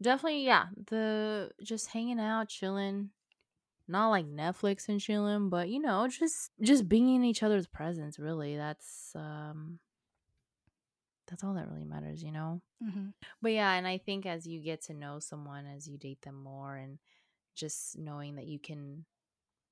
[0.00, 0.66] Definitely, yeah.
[0.88, 3.10] The just hanging out, chilling.
[3.88, 8.18] Not like Netflix and chilling, but you know, just just being in each other's presence,
[8.18, 8.56] really.
[8.56, 9.78] That's um
[11.28, 12.60] that's all that really matters, you know?
[12.82, 13.12] Mhm.
[13.42, 16.42] But yeah, and I think as you get to know someone, as you date them
[16.42, 16.98] more, and
[17.56, 19.06] just knowing that you can,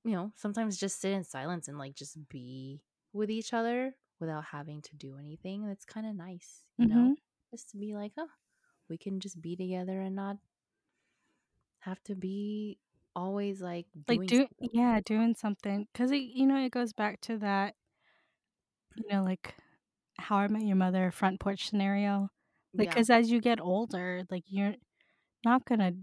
[0.05, 4.45] you know, sometimes just sit in silence and like just be with each other without
[4.45, 5.67] having to do anything.
[5.67, 7.15] That's kind of nice, you know, Mhm.
[7.51, 8.29] just to be like, oh,
[8.89, 10.37] we can just be together and not
[11.79, 12.79] have to be
[13.15, 14.69] always like Like, doing do something.
[14.71, 17.75] yeah, doing something 'cause it you know, it goes back to that,
[18.95, 19.55] you know, like,
[20.19, 22.29] How I Met Your Mother front porch scenario.
[22.77, 24.75] Like, Yeah, 'cause as you get older, like, you're
[25.45, 25.93] not gonna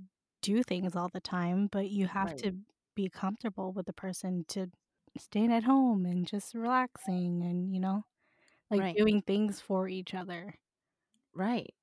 [0.42, 2.58] do things all the time, but you have right, to
[2.96, 4.68] be comfortable with the person to
[5.18, 8.04] staying at home and just relaxing and, you know,
[8.70, 10.56] like, right, doing things for each other.
[11.34, 11.74] right.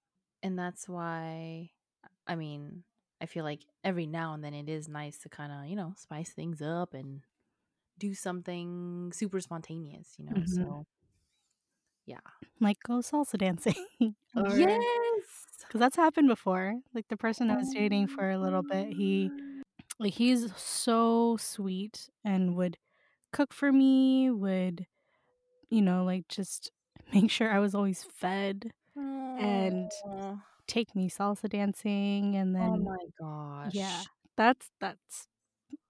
[0.44, 1.72] And that's why,
[2.28, 2.84] I mean,
[3.22, 5.94] I feel like every now and then it is nice to kind of, you know,
[5.98, 7.24] spice things up and
[8.00, 10.44] do something super spontaneous, you know?
[10.44, 10.46] Mhm.
[10.48, 10.88] So,
[12.10, 12.20] yeah.
[12.60, 13.76] Like, go salsa dancing
[14.36, 15.66] or Yes.
[15.70, 16.76] 'cause that's happened before.
[16.94, 19.64] Like, the person I was Oh dating for a little bit, he oh.
[20.00, 22.78] like, he's so sweet and would
[23.34, 24.88] cook for me, would,
[25.70, 26.72] you know, like, just
[27.14, 28.72] make sure I was always fed
[29.38, 30.42] and Oh.
[30.68, 33.86] take me salsa dancing, and oh then Oh my gosh.
[33.86, 34.06] yeah,
[34.38, 35.28] that's that's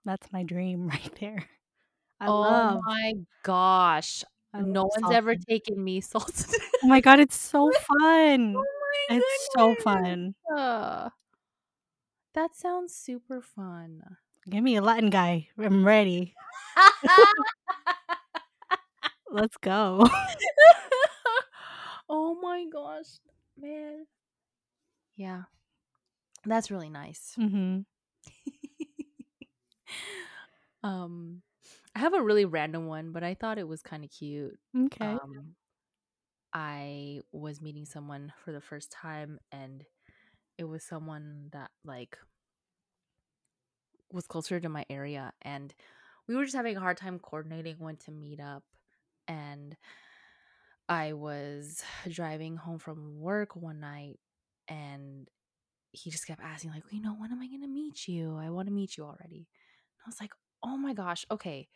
[0.06, 1.50] that's my dream right there.
[2.22, 4.24] I Oh love my gosh.
[4.54, 6.54] I No one's ever taken me salsa.
[6.84, 8.56] Oh my god, it's so fun.
[8.56, 8.66] Oh
[9.10, 10.36] my It's so fun.
[10.56, 11.10] Uh,
[12.34, 14.18] that sounds super fun.
[14.50, 15.50] Give me a Latin guy.
[15.58, 16.36] I'm ready.
[19.32, 20.08] Let's go.
[22.10, 23.20] oh my gosh,
[23.58, 24.06] man.
[25.16, 25.44] Yeah,
[26.46, 27.36] that's really nice.
[27.38, 27.86] Mhm.
[30.84, 31.42] um,
[32.00, 34.58] I have a really random one, but I thought it was kind of cute.
[34.76, 35.18] Okay.
[35.22, 35.56] Um,
[36.54, 39.86] I was meeting someone for the first time, and
[40.58, 42.18] it was someone that like
[44.12, 45.74] was closer to my area, and
[46.28, 48.64] we were just having a hard time coordinating when to meet up.
[49.28, 49.78] And
[50.88, 54.20] I was driving home from work one night,
[54.68, 55.28] and
[55.92, 58.38] he just kept asking, like, you know, when am I gonna meet you?
[58.38, 59.48] I want to meet you already.
[59.48, 60.34] And I was like,
[60.64, 61.70] oh my gosh, okay,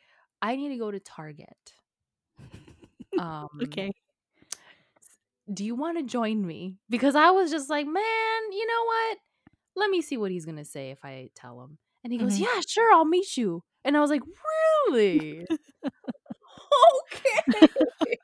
[0.44, 1.74] I need to go to Target.
[3.18, 3.92] Um, Okay.
[5.52, 6.78] do you want to join me?
[6.90, 9.18] Because I was just like, man, you know what?
[9.76, 11.78] Let me see what he's gonna say if I tell him.
[12.04, 12.40] And he goes, Mhm.
[12.40, 13.64] yeah, sure, I'll meet you.
[13.86, 14.24] And I was like,
[14.90, 15.46] really?
[17.12, 18.18] okay.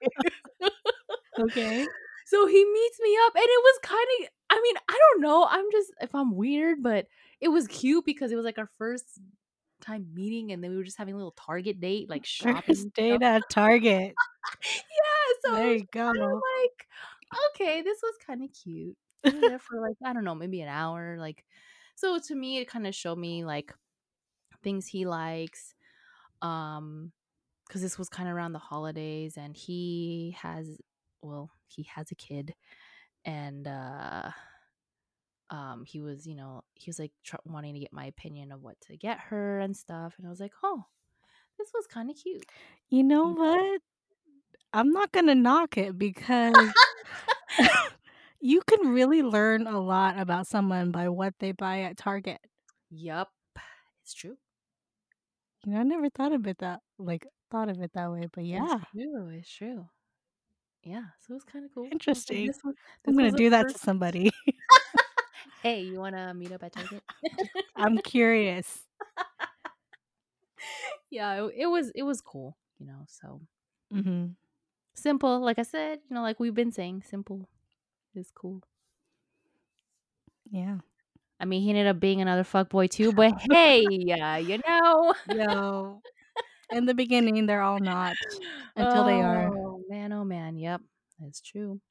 [1.38, 1.90] Okay.
[2.26, 5.46] so he meets me up, and it was kind of, I mean, I don't know.
[5.50, 7.08] I'm just, if I'm weird, but
[7.42, 9.20] it was cute because it was like our first
[9.82, 12.76] time meeting, and then we were just having a little Target date, like shopping.
[12.76, 14.14] First date at Target.
[14.64, 16.12] yeah, so There you go.
[16.12, 16.88] like,
[17.56, 18.98] okay, this was kind of cute.
[19.24, 21.18] There for like, I don't know, maybe an hour.
[21.20, 21.44] Like,
[21.96, 23.74] so to me, it kind of showed me like
[24.64, 25.76] things he likes.
[26.42, 27.12] Um,
[27.68, 30.80] because this was kind of around the holidays, and he has,
[31.22, 32.56] well, he has a kid,
[33.26, 34.32] and uh,
[35.50, 38.62] um, he was, you know, he was like tr- wanting to get my opinion of
[38.62, 40.86] what to get her and stuff, and I was like, oh,
[41.58, 42.46] this was kind of cute.
[42.90, 43.42] You know you know?
[43.42, 43.82] what?
[44.74, 46.54] I'm not gonna knock it because
[48.40, 52.40] you can really learn a lot about someone by what they buy at Target.
[52.90, 53.32] Yup,
[54.04, 54.38] it's true.
[55.66, 58.42] You know, I never thought of it that like thought of it that way, but
[58.42, 59.30] It's yeah, true.
[59.34, 59.88] It's true.
[60.84, 61.84] Yeah, so it was kind of cool.
[61.84, 62.48] I was like, interesting.
[62.48, 62.76] this was
[63.08, 64.32] I'm gonna do that to somebody.
[65.62, 67.04] Hey, you want to meet up at Target?
[67.76, 68.88] I'm curious.
[71.10, 73.06] yeah, it, it was it was cool, you know.
[73.08, 73.42] So
[73.92, 74.36] Mhm.
[74.96, 77.50] simple, like I said, you know, like we've been saying, simple
[78.16, 78.64] is cool.
[80.52, 80.78] Yeah.
[81.40, 85.14] I mean, he ended up being another fuckboy too, but hey, yeah, you know.
[85.26, 86.04] No.
[86.72, 88.18] In the beginning, they're all not
[88.76, 89.52] until they are.
[89.52, 90.82] Oh, man, oh, man, yep,
[91.20, 91.82] that's true.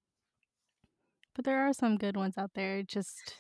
[1.35, 3.35] But there are some good ones out there, just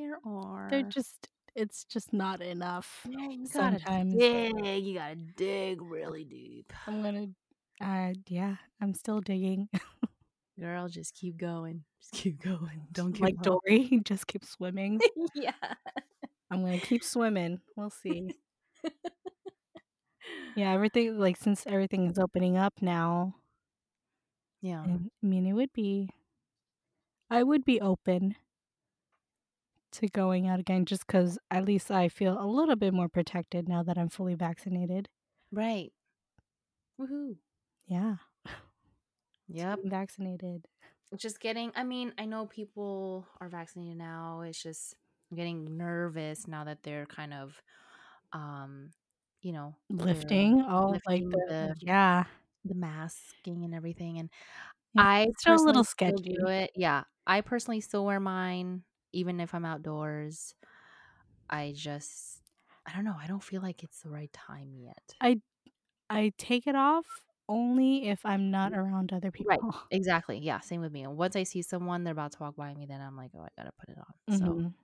[0.00, 0.68] There are.
[0.70, 4.14] they're just it's just not enough No, you gotta sometimes.
[4.14, 6.72] dig, you gotta dig really deep.
[6.86, 7.26] I'm gonna
[7.82, 9.68] uh, yeah, I'm still digging.
[10.58, 11.84] Girl, just keep going.
[12.00, 12.86] Just keep going.
[12.92, 13.42] Don't Like up.
[13.44, 15.00] Dory, just keep swimming.
[15.34, 15.52] Yeah.
[16.50, 17.60] I'm gonna keep swimming.
[17.76, 18.34] We'll see.
[20.56, 23.34] Yeah, everything like, since everything is opening up now,
[24.62, 24.82] Yeah.
[24.82, 26.10] and I mean, it would be
[27.30, 28.34] I would be open
[29.92, 33.68] to going out again just because at least I feel a little bit more protected
[33.68, 35.08] now that I'm fully vaccinated.
[35.52, 35.92] Right.
[36.98, 37.36] Woohoo.
[37.86, 38.16] Yeah.
[39.52, 39.80] Yep.
[39.82, 40.66] I'm vaccinated.
[41.16, 44.42] Just getting I mean, I know people are vaccinated now.
[44.42, 44.94] It's just
[45.34, 47.60] getting nervous now that they're kind of
[48.32, 48.90] um,
[49.42, 50.64] you know, Lifting?
[50.68, 52.24] Oh, like the the yeah.
[52.64, 54.30] the masking and everything, and
[54.94, 56.36] Yeah, I still a little still sketchy.
[56.36, 56.70] do it.
[56.76, 60.54] Yeah, I personally still wear mine even if I'm outdoors.
[61.50, 62.42] I just
[62.86, 65.16] I don't know, I don't feel like it's the right time yet.
[65.20, 65.40] I
[66.10, 69.48] I take it off only if I'm not around other people.
[69.48, 69.64] Right.
[69.90, 70.38] Exactly.
[70.38, 71.02] Yeah, same with me.
[71.04, 73.40] And once I see someone, they're about to walk by me, then I'm like, "Oh,
[73.40, 74.74] I gotta put it on." So, Mhm.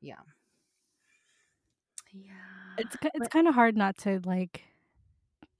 [0.00, 0.22] yeah.
[2.12, 2.76] Yeah.
[2.76, 4.64] It's it's But kinda hard not to, like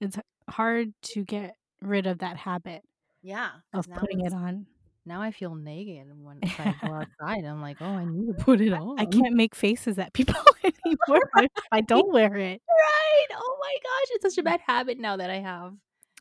[0.01, 0.17] it's
[0.49, 2.83] hard to get rid of that habit
[3.21, 3.61] Yeah.
[3.73, 4.67] of putting it on.
[5.05, 7.45] Now I feel naked when if I go outside.
[7.45, 8.99] I'm like, "Oh, I need to put it on.
[8.99, 12.61] I can't make faces at people anymore if I don't wear it.
[12.69, 13.27] Right!
[13.33, 14.45] Oh my gosh, it's such a mm.
[14.45, 15.73] bad habit now that I have.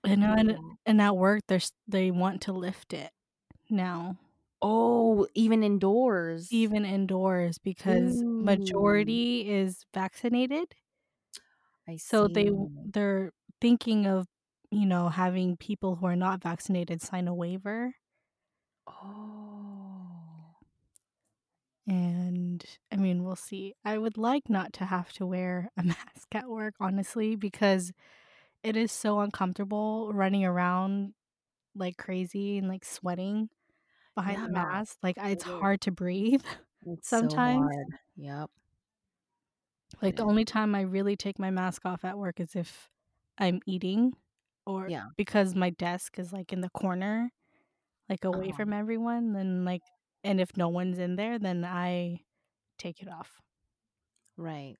[0.05, 0.57] I know, uh, and yeah.
[0.87, 3.11] and at work, there's they want to lift it
[3.69, 4.17] now.
[4.63, 6.49] Oh, even indoors?
[6.51, 8.43] Even indoors because Ooh.
[8.43, 10.75] majority is vaccinated.
[11.89, 12.51] I So they
[12.93, 14.27] they're thinking of,
[14.71, 17.95] you know, having people who are not vaccinated sign a waiver.
[18.87, 20.57] Oh.
[21.87, 23.75] And, I mean, we'll see.
[23.85, 27.93] I would like not to have to wear a mask at work, honestly, because
[28.63, 31.15] it is so uncomfortable running around
[31.77, 33.51] like crazy and, like, sweating
[34.17, 34.45] behind Yeah.
[34.45, 34.99] the mask.
[35.03, 36.45] Like, I it's It hard to breathe
[36.87, 37.41] It's so sometimes.
[37.41, 37.87] hard.
[38.17, 38.51] Yep.
[40.03, 40.25] Like, It the is.
[40.25, 42.91] only time I really take my mask off at work is if
[43.39, 44.15] I'm eating
[44.67, 45.11] or Yeah.
[45.17, 47.31] because my desk is, like, in the corner,
[48.11, 48.53] like, away Uh-huh.
[48.53, 49.83] from everyone, then, like
[50.25, 52.21] and if no one's in there, then I
[52.79, 53.43] take it off.
[54.39, 54.79] Right.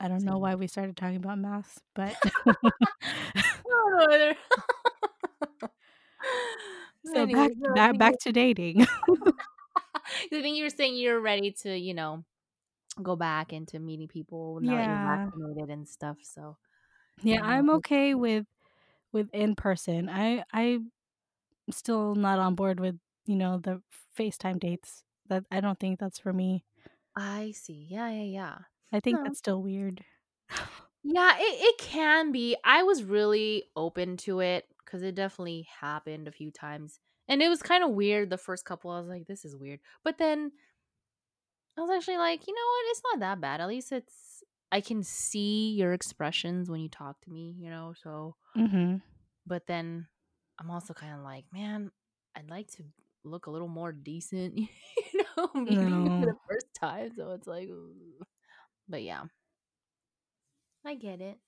[0.00, 2.18] I don't know why we started talking about masks, but
[3.66, 4.36] I don't either.
[7.04, 8.86] So back Anyways, back back to dating.
[9.94, 12.24] I think you were saying you're ready to, you know,
[13.02, 15.00] go back into meeting people now that you're Yeah.
[15.00, 16.56] vaccinated and stuff, so
[17.22, 18.46] Yeah, yeah, I'm okay with
[19.12, 20.08] with in person.
[20.08, 20.92] I I'm
[21.70, 23.82] still not on board with, you know, the
[24.18, 25.04] FaceTime dates.
[25.28, 26.64] That I don't think that's for me.
[27.16, 27.86] I see.
[27.90, 28.58] Yeah, yeah, yeah.
[28.92, 29.24] I think No.
[29.24, 30.04] that's still weird.
[31.04, 32.56] Yeah, it it can be.
[32.64, 37.48] I was really open to it because it definitely happened a few times, and it
[37.48, 40.52] was kinda weird the first couple, I was like, "This is weird." But then
[41.76, 42.90] I was actually like, "You know what?
[42.90, 43.60] It's not that bad.
[43.60, 44.14] At least it's
[44.72, 49.02] I can see your expressions when you talk to me, you know, so" Mhm.
[49.46, 50.08] But then
[50.58, 51.90] I'm also kinda like, "Man,
[52.34, 52.84] I'd like to
[53.24, 54.58] look a little more decent,"
[55.12, 57.68] you know, meeting you for the first time, so it's like.
[58.88, 59.26] But yeah.
[60.84, 61.40] I get it.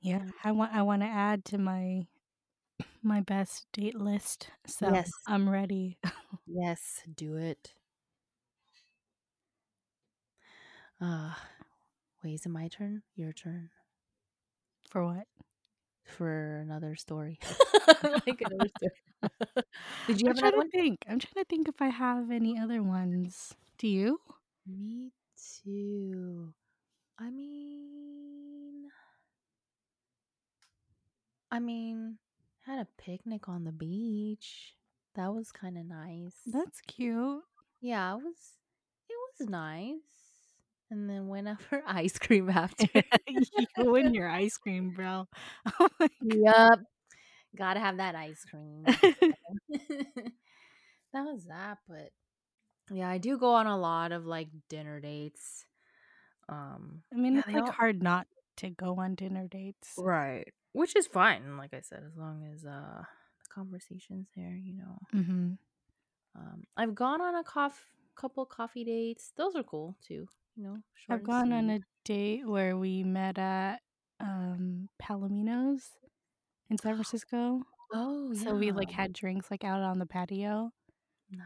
[0.00, 0.30] Yeah.
[0.42, 2.06] I want I wanna add to my
[3.02, 5.28] my best date list, so Yes.
[5.28, 5.98] I'm ready.
[6.46, 7.74] Yes, do it.
[11.04, 11.34] Uh,
[12.22, 13.02] wait, is it my turn?
[13.14, 13.70] Your turn?
[14.90, 15.26] For what?
[16.04, 17.38] For another story.
[18.26, 18.92] Like another story.
[20.06, 20.70] Did you I'm have trying to one?
[20.70, 21.04] think.
[21.08, 23.54] I'm trying to think if I have any other ones.
[23.78, 24.20] Do you?
[24.66, 26.54] Me too.
[27.18, 28.90] I mean
[31.50, 32.18] I mean,
[32.66, 34.74] had a picnic on the beach.
[35.14, 36.36] That was kinda nice.
[36.46, 37.44] That's cute.
[37.80, 38.58] Yeah, it was
[39.08, 40.23] it was nice.
[40.94, 42.86] And then went out for ice cream after.
[43.76, 45.26] You and your ice cream, bro.
[45.80, 46.78] Oh my god.
[46.78, 46.78] Yep.
[47.56, 48.84] Gotta have that ice cream.
[51.12, 52.10] That was that, but
[52.90, 55.64] yeah, I do go on a lot of, like, dinner dates.
[56.48, 58.26] Um, I mean, yeah, it's, like, all hard not
[58.58, 59.94] to go on dinner dates.
[59.96, 60.52] Right.
[60.72, 64.98] Which is fine, like I said, as long as, uh, the conversations there, you know.
[65.14, 65.52] Mm-hmm.
[66.36, 67.86] Um, I've gone on a coff-
[68.16, 69.32] couple coffee dates.
[69.36, 70.26] Those are cool too.
[70.56, 73.82] You know, I've gone on a date where we met at
[74.20, 75.96] um Palomino's
[76.70, 77.64] in San Francisco.
[77.92, 78.48] Oh yeah.
[78.48, 80.72] So we like had drinks like out on the patio,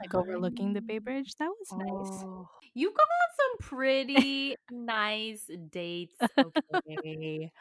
[0.02, 1.34] like overlooking the Bay Bridge.
[1.38, 2.26] That was nice.
[2.30, 6.30] Oh, you've gone on some pretty nice dates.
[6.38, 7.50] Okay.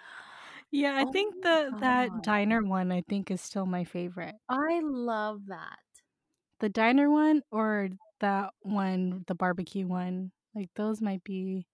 [0.71, 4.35] Yeah, I Oh think the that diner one I think is still my favorite.
[4.49, 5.79] I love that.
[6.59, 7.89] The diner one or
[8.19, 10.31] that one, the barbecue one.
[10.57, 11.67] Like those might be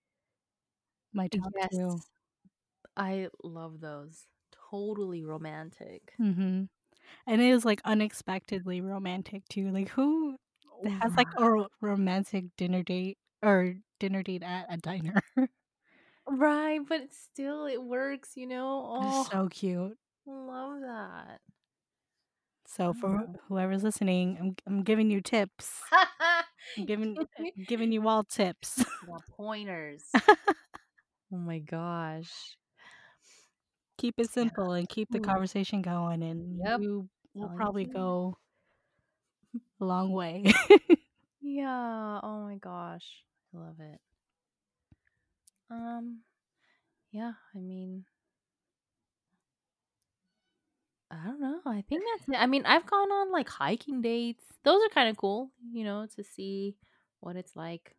[1.14, 2.02] my top two.
[2.98, 4.28] I love those.
[4.70, 6.14] Totally romantic.
[6.20, 6.64] Mm-hmm.
[7.28, 9.72] And it is like unexpectedly romantic too.
[9.72, 10.36] Like who
[11.02, 15.22] has like a romantic dinner date or dinner date at a diner?
[16.26, 18.82] Right, but still it works, you know.
[19.02, 19.98] Oh, so cute.
[20.26, 21.40] love that.
[22.66, 23.36] So for Oh.
[23.48, 25.82] whoever's listening, I'm I'm giving you tips.
[26.78, 27.18] I'm giving
[27.68, 28.84] giving you all tips.
[29.08, 30.04] Got pointers.
[30.16, 32.58] oh my gosh.
[33.98, 35.24] keep it simple and keep the Mm.
[35.26, 36.80] conversation going, and Yep.
[36.82, 38.38] you will probably go
[39.82, 40.44] a long way.
[41.42, 42.20] Yeah.
[42.24, 43.06] Oh my gosh.
[43.54, 44.00] I love it.
[45.70, 46.20] Um
[47.12, 48.06] yeah, I mean
[51.14, 51.60] I don't know.
[51.66, 52.42] I think that's.
[52.42, 54.44] I mean, I've gone on like hiking dates.
[54.64, 56.76] Those are kind of cool, you know, to see
[57.20, 57.96] what it's like,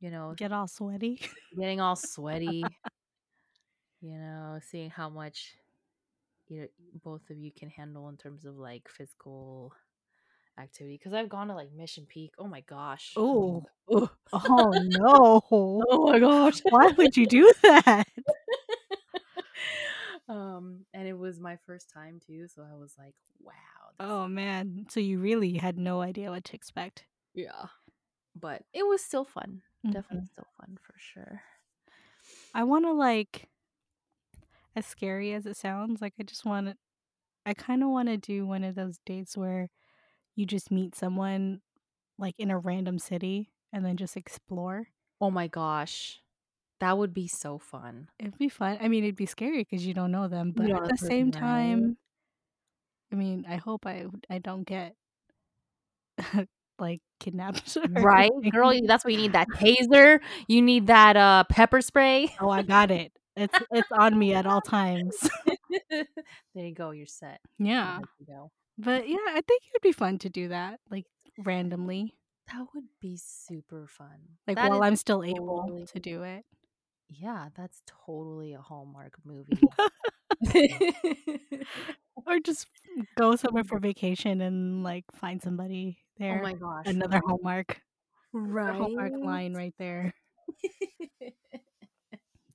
[0.00, 1.20] you know, Get all sweaty.
[1.58, 2.62] getting all sweaty,
[4.02, 5.54] you know, seeing how much
[6.48, 6.66] you know,
[7.02, 9.72] both of you can handle in terms of like physical
[10.58, 10.98] activity.
[10.98, 12.34] Because I've gone to like Mission Peak.
[12.38, 13.14] Oh my gosh.
[13.16, 15.42] Oh, oh no!
[15.50, 16.60] oh my gosh.
[16.68, 18.06] Why would you do that?
[20.30, 23.54] Um, and it was my first time too, so I was like, wow.
[24.00, 24.86] Oh man!
[24.88, 27.06] So you really had no idea what to expect.
[27.34, 27.66] yeah.
[28.34, 29.62] But it was still fun.
[29.84, 29.92] Mhm.
[29.92, 31.42] Definitely still fun for sure.
[32.54, 33.48] I want to like,
[34.76, 36.76] as scary as it sounds, like I just want to.
[37.46, 39.70] I kind of want to do one of those dates where
[40.36, 41.62] you just meet someone
[42.18, 44.88] like in a random city and then just explore.
[45.20, 46.22] Oh my gosh.
[46.80, 48.08] That would be so fun.
[48.18, 48.78] It'd be fun.
[48.80, 51.96] I mean, it'd be scary because you don't know them, but at the same time,
[53.12, 54.94] I mean, I hope I I don't get
[56.78, 57.76] like kidnapped.
[57.90, 58.30] Right?
[58.32, 58.50] anything.
[58.50, 60.20] Girl, you- that's what you need that taser.
[60.48, 62.34] You need that uh pepper spray.
[62.40, 63.12] Oh, I got it.
[63.36, 65.16] It's it's on me at all times.
[65.90, 66.04] there
[66.54, 66.90] you go.
[66.90, 67.40] You're set.
[67.58, 68.50] Yeah, You're good to go.
[68.78, 71.04] but yeah, I think it would be fun to do that, like
[71.38, 72.14] randomly,
[72.48, 74.38] That would be super fun.
[74.48, 76.44] like That while I'm still able to do it.
[77.10, 79.58] Yeah, that's totally a Hallmark movie.
[82.26, 82.66] or just
[83.18, 86.38] go somewhere for vacation and like find somebody oh there.
[86.38, 86.86] oh my gosh.
[86.86, 87.20] Another?
[87.26, 87.80] Hallmark,
[88.32, 88.76] Right.
[88.76, 90.14] Hallmark line right there.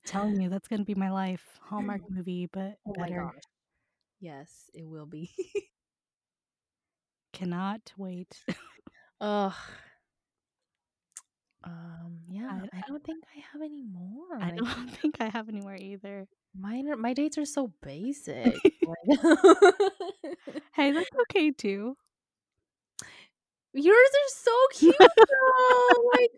[0.06, 1.44] telling you that's gonna be my life.
[1.62, 3.22] Hallmark movie, but oh my better.
[3.24, 3.42] gosh.
[4.20, 5.30] Yes, it will be.
[7.32, 8.40] Cannot wait.
[9.20, 9.52] Ugh.
[12.72, 14.26] I- don't think I have any more.
[14.40, 16.26] I Like, don't think I have anywhere either.
[16.58, 18.56] mine are, my dates are so basic.
[20.74, 21.96] Hey, that's okay too.
[23.72, 26.10] Yours are so cute though.
[26.14, 26.30] like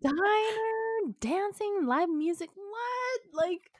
[0.00, 2.50] diner, dancing, live music.
[2.54, 3.20] What?
[3.46, 3.70] Like,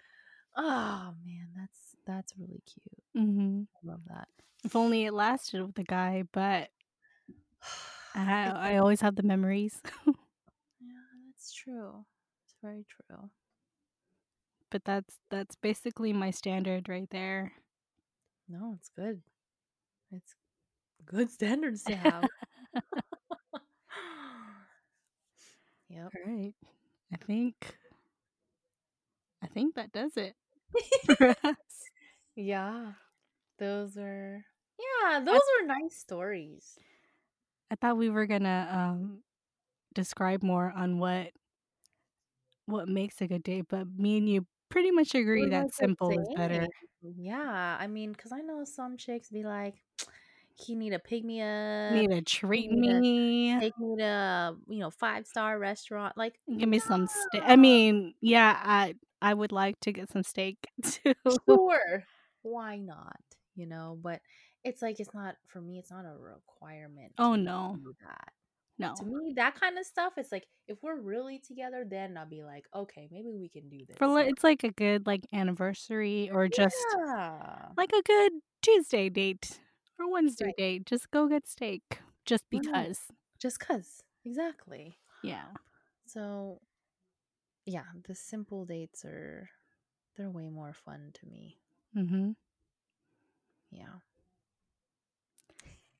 [0.57, 3.03] oh man, that's that's really cute.
[3.27, 4.29] hmm I love that.
[4.65, 6.71] If only it lasted with the guy, but
[8.15, 9.81] I, I always have the memories.
[11.65, 12.07] True.
[12.45, 13.31] It's very true.
[14.71, 17.53] but that's that's basically my standard right there.
[18.49, 19.23] No, it's good.
[20.13, 20.35] It's
[21.07, 22.29] good standards to have.
[25.89, 26.13] yep.
[26.15, 26.55] All right.
[27.13, 27.77] I think
[29.43, 30.35] I think that does it
[31.17, 31.91] for us.
[32.37, 32.93] Yeah.
[33.59, 34.45] Those are
[34.79, 36.79] yeah, those are nice stories.
[37.71, 39.23] I thought we were gonna um
[39.95, 41.33] describe more on what
[42.67, 46.19] what makes a good date, but me and you pretty much agree that the simple
[46.19, 46.69] is better.
[47.03, 49.85] Yeah, I mean, cause I know some chicks be like,
[50.55, 51.49] he need to pick me up,
[51.89, 53.61] Need to treat need to me.
[53.61, 56.17] take me to you know five star restaurant.
[56.17, 57.43] Like, Give me some steak.
[57.47, 61.15] I mean, yeah, I I would like to get some steak too.
[61.49, 62.05] sure,
[62.43, 63.21] why not?
[63.57, 64.21] You know, but
[64.65, 65.79] it's like it's not for me.
[65.79, 67.15] It's not a requirement.
[67.19, 68.33] Oh to no, do that.
[68.79, 68.95] No.
[68.95, 70.15] To me, that kind of stuff.
[70.17, 73.79] It's like if we're really together, then I'll be like, okay, maybe we can do
[73.87, 73.97] this.
[73.97, 77.69] For li- it's like a good like anniversary or just yeah.
[77.77, 79.61] like a good Tuesday date.
[79.99, 80.57] or Wednesday Right.
[80.57, 80.87] date.
[80.87, 83.01] Just go get steak just because.
[83.39, 84.03] Just cuz.
[84.25, 84.99] Exactly.
[85.23, 85.45] Yeah.
[86.07, 86.61] So
[87.67, 89.51] yeah, the simple dates are
[90.17, 91.59] they're way more fun to me.
[91.97, 92.31] Mm-hmm.
[93.71, 94.01] Yeah.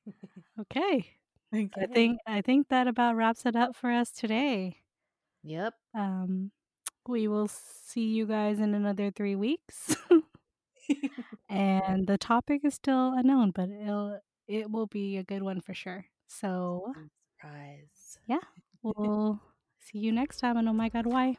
[0.59, 1.05] Okay.
[1.53, 4.77] I think I think that about wraps it up for us today.
[5.43, 5.73] Yep.
[5.93, 6.51] Um
[7.07, 9.95] we will see you guys in another 3 weeks.
[11.49, 15.73] and the topic is still unknown, but it'll it will be a good one for
[15.73, 16.05] sure.
[16.27, 16.93] So,
[17.39, 18.17] surprise.
[18.27, 18.39] yeah.
[18.83, 19.41] We'll
[19.79, 21.37] see you next time And Oh My God Why.